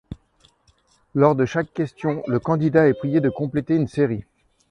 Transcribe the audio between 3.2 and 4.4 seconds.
de compléter une série.